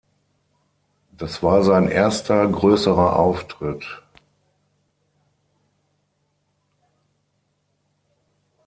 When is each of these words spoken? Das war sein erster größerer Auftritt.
Das 1.11 1.43
war 1.43 1.61
sein 1.61 1.87
erster 1.87 2.47
größerer 2.47 3.17
Auftritt. 3.19 4.01